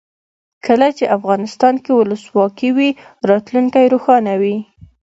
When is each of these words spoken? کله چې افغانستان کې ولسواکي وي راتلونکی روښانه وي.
کله 0.65 0.87
چې 0.97 1.13
افغانستان 1.17 1.75
کې 1.83 1.91
ولسواکي 1.95 2.69
وي 2.77 2.89
راتلونکی 3.29 3.85
روښانه 3.93 4.33
وي. 4.41 4.57